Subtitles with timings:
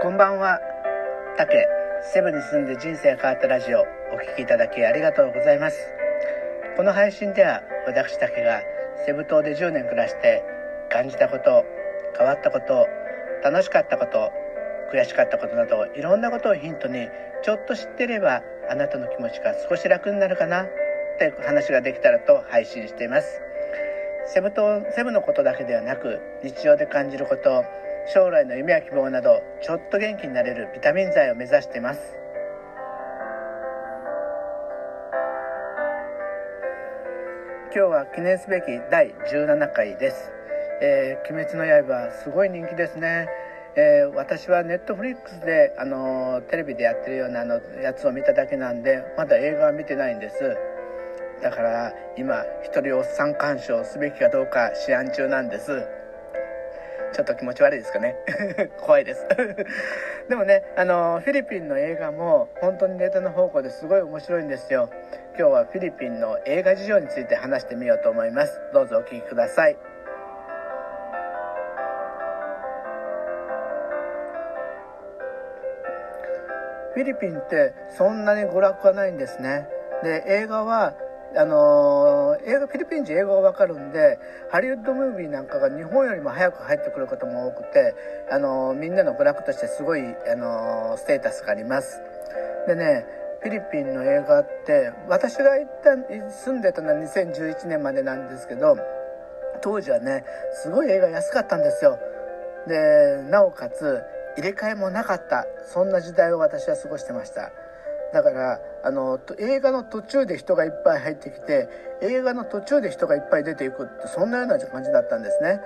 [0.00, 0.60] こんばんは。
[1.36, 1.66] 竹、
[2.12, 5.76] セブに住んで人生変わったラジオ、お聴きいただきありがとうございます。
[6.76, 8.62] この配信では、私竹が
[9.04, 10.44] セブ島で10年暮らして
[10.88, 11.64] 感じたこと、
[12.16, 12.86] 変わったこと、
[13.42, 14.30] 楽しかったこと、
[14.94, 17.08] 悔しかったことなど、いろんなことをヒントに、
[17.42, 20.66] ちょっと知ってれば、あなたの気持ちが少し楽になるかなっ
[21.18, 23.42] て話ができたらと配信しています。
[24.26, 27.64] セブ島、セブのことだけではなく、日常で感じること、
[28.14, 32.00] 将来の夢や希望などちょっと元気になれるビタミン剤を目指しています。
[37.74, 40.32] 今日は記念すべき第17回です、
[40.80, 43.28] えー、鬼滅の刃すごい人気ですね。
[43.76, 50.56] えー、私はネットフリックスで、あのテレビでやってるようなあのやつを見ただけなんでまだ映画は見てないんです。
[51.42, 55.86] だから今一人おっさん鑑賞すべきかどうか試案中なんです。
[57.12, 58.16] ちょっと気持ち悪いですかね。
[58.80, 59.26] 怖いです。
[60.28, 64.90] でもねあのフィリピンの映画も本当にネタの方向ですごい面白いんですよ。
[65.38, 68.60] 今日はフィリピンの映画事情について話してみようと思います。
[68.72, 69.76] どうぞお聴きください。
[76.94, 79.68] フィリピンってそんなに娯楽がないんですね。
[80.02, 80.94] で映画は
[81.36, 84.18] あのー、映画フィリピン人英語がわかるんで
[84.50, 87.94] ハリウッドムービーなんかが日本よりも早く入ってくることも多くて、
[88.30, 92.00] あのー、みんなの娯楽としてすごい、あのー、ステータスがあります。
[92.66, 93.04] でね
[93.40, 95.96] フィリピンの映画って私が行った
[96.30, 98.76] 住んでたのは2011年までなんですけど
[99.62, 100.24] 当時はね
[100.62, 101.98] すごい映画安かったんですよ。
[102.66, 104.02] でなおかつ
[104.36, 105.46] 入れ替えもなかった。
[105.72, 107.50] そんな時代を私は過ごしてました。
[108.12, 111.68] だからあの映画の途中で人がいっぱい入ってきて
[112.02, 115.60] 映画の途中で人がいっぱい出ていくってそんなような感じだったんですね。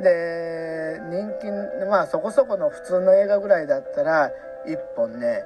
[0.00, 4.30] で人気まあそこそこの普通の映画ぐらいだったら
[4.66, 5.44] 1本ね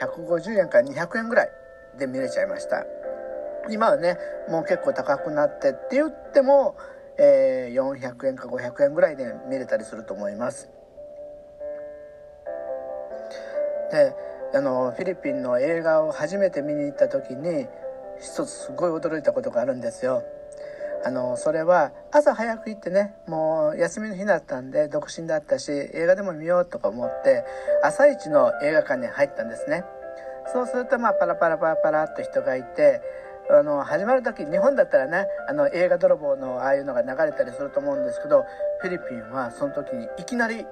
[0.00, 1.50] 150円から200円ぐらい
[1.98, 2.84] で見れちゃいました。
[3.70, 4.16] 今はね
[4.48, 6.76] もう結構高くなってって言っても、
[7.18, 10.70] えー、400円か500円ぐらいで見れたりすると思います。
[13.90, 14.14] で
[14.54, 17.66] あのフィリピンの映画を初めて見に行った時に
[18.18, 20.22] 一つすごい驚いたことがあるんですよ。
[21.04, 27.44] あのそれは朝早く行ってねもう休みの日だったんで独身だったし映画でも見ようとか思って
[27.84, 29.84] 朝一の映画館に入ったんですね
[30.52, 33.00] そうするとまあパラパラパラパラっと人がいて
[33.50, 38.44] あの始まる時日本だったらねあの映画泥棒のああいうのが流れたりすると思うんですけど
[38.80, 40.66] フィリピンはその時にいきなり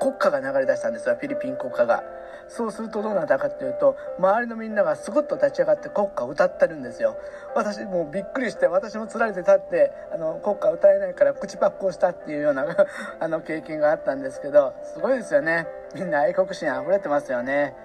[0.00, 2.02] 国歌が流れ出したんですよフィリピン国歌が。
[2.48, 7.16] そうするとどうなったかっていうと周りのみんながすぐっと立ち上がって国歌を歌ってるんですよ。
[7.54, 12.66] 私もうびっくりして私もつられて立ってあの国歌歌えないから口パックをしたっていうような
[13.20, 15.68] あの経験があったんですけどすごいですよね。
[15.94, 17.76] みんな愛国心あふれてますよね。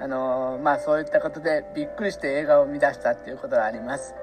[0.00, 4.14] あのまあそういったことでびっくりして映画を見出したっていうことがあります。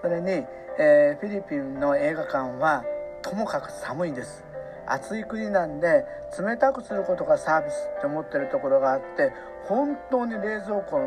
[0.00, 0.46] それに、
[0.78, 2.84] えー、フィリピンの映画館は
[3.22, 4.47] ともかく寒いんです。
[4.88, 6.04] 暑い国なんで
[6.38, 9.32] 冷たくすることがサービスって思ってるところがあって
[9.66, 10.98] 本当に冷蔵庫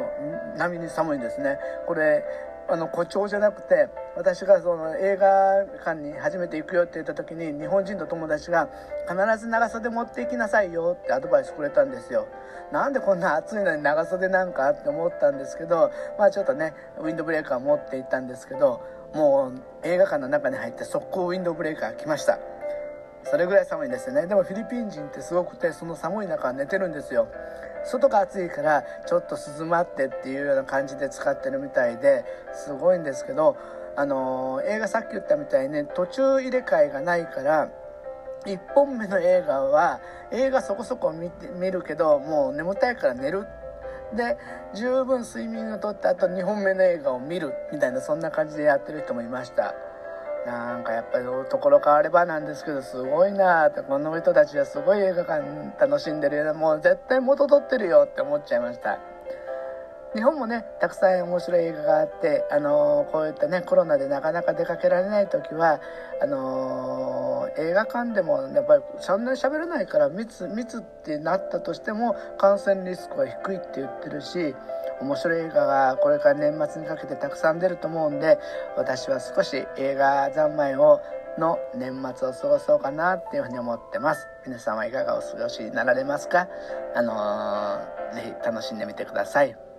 [0.57, 1.57] 並みに寒いんですね。
[1.87, 2.23] これ
[2.69, 8.69] あの誇張じゃなくて私がその映画館に初めて行くよって言った時に日本人の友達が
[9.09, 12.27] 必ず長袖持って行きなさいよってアドバイスくれたんですよ。
[12.71, 18.81] なんでこんな暑いのに長袖なんかって思ったんですけどまあちょっとねウィンドブレーカー持って行ったんですけど
[19.13, 22.39] もう映画館の中に入って速攻ウィンドブレーカー来ました。
[23.23, 24.27] それぐらい寒いんですよね。
[24.27, 27.27] でもフィリピン人ってすごくてその寒い中寝てるんですよ。
[27.85, 33.57] 外が暑いからちょっと涼まってっていうような感じで使ってるみたいですごいんですけど
[33.95, 37.69] あの映画さっき言ったみたいにね途中入れ替えがないから
[38.45, 39.99] 1本目の映画は
[40.31, 43.47] 映画そこそこ見て見るけどもう眠たいから寝る。
[44.15, 44.37] で
[44.75, 47.53] 十分睡眠をとった後2本目の映画を見る。
[47.71, 49.73] みたいなそんな感じでやってる人もいました。
[50.45, 58.99] なんかやっぱりところ変わればなんですけどすごいなってこの人たちはすごい映画館楽しんでるよもう絶対元取ってるよって思っちゃいました。
[60.13, 65.79] 日本もねたくさん面白い映画があって、あのー、こういったねコロナでなかなか出かけられない時は
[66.21, 74.53] あのー、映画館でもやっぱりそんなに喋らないから密密ってなったとしても感染リスクは低いって言ってるし
[74.99, 78.37] 面白い映画がこれから年末にかけてたくさん出ると思うんで
[78.75, 80.99] 私は少し映画三昧を
[81.37, 84.27] の年末を過ごそうかなっていうふうに思ってます。
[84.45, 86.49] 皆さんはいかがお過ごしになられますか？
[86.93, 89.70] あのー、ぜひ楽しんでみてください。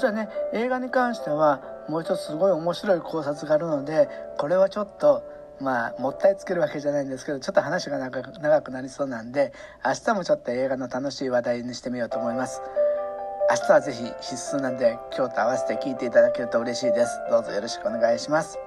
[0.00, 4.08] 実はね映画に関してはもう一つすごい面白い考察があるので
[4.38, 5.22] これはちょっと
[5.60, 9.52] まあもったいつけるわけじゃないんですけどちょっと話が長くなりそうなんで
[9.84, 12.62] 明日もちょっと映画の楽しい話題にしてみようと思います。
[13.50, 17.20] 明日はぜひ必須なんで今日と合わせて聞いていただけると嬉しいです。
[17.28, 18.58] どうぞよろしくお願いします。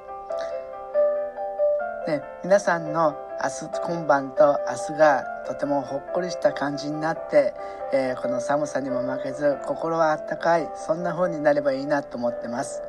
[2.05, 7.53] ね、皆さんの明日今晩と明日がとてもほっこりした感じになって、
[7.91, 12.81] えー、この寒さにも負けず心はあったかいそんな風になればいいなと思ってます、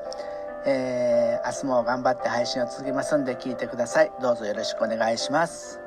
[0.64, 4.12] えー、明日も頑張って配信を続けますんで聞いてください。
[4.22, 5.83] どうぞよろしくお願いします。